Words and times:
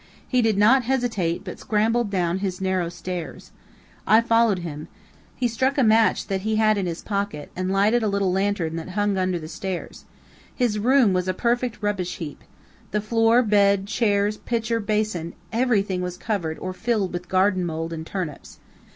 He 0.27 0.41
did 0.41 0.57
not 0.57 0.85
hesitate, 0.85 1.43
but 1.43 1.59
scrambled 1.59 2.09
down 2.09 2.39
his 2.39 2.59
narrow 2.59 2.89
stairs. 2.89 3.51
I 4.07 4.19
followed 4.19 4.57
him. 4.65 4.87
He 5.35 5.47
struck 5.47 5.77
a 5.77 5.83
match 5.83 6.25
that 6.25 6.41
he 6.41 6.55
had 6.55 6.75
in 6.79 6.87
his 6.87 7.03
pocket, 7.03 7.51
and 7.55 7.71
lighted 7.71 8.01
a 8.01 8.07
little 8.07 8.31
lantern 8.31 8.77
that 8.77 8.89
hung 8.97 9.15
under 9.15 9.37
the 9.37 9.47
stairs. 9.47 10.05
His 10.55 10.79
room 10.79 11.13
was 11.13 11.27
a 11.27 11.35
perfect 11.35 11.83
rubbish 11.83 12.15
heap. 12.17 12.43
The 12.89 12.99
floor, 12.99 13.43
bed, 13.43 13.85
chairs, 13.85 14.37
pitcher, 14.37 14.79
basin 14.79 15.33
everything 15.53 16.01
was 16.01 16.17
covered 16.17 16.57
or 16.57 16.73
filled 16.73 17.13
with 17.13 17.29
garden 17.29 17.63
mold 17.63 17.93
and 17.93 18.03
turnips. 18.03 18.57